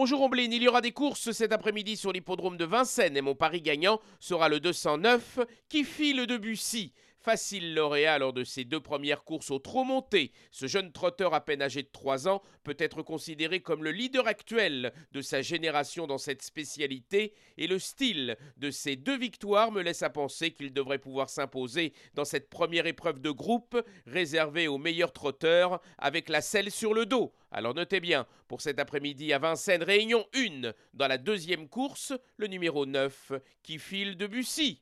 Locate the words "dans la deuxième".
30.94-31.68